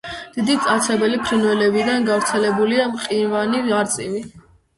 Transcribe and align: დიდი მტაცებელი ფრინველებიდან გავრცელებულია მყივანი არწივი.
დიდი 0.35 0.53
მტაცებელი 0.61 1.19
ფრინველებიდან 1.25 2.07
გავრცელებულია 2.07 2.89
მყივანი 2.95 3.63
არწივი. 3.83 4.25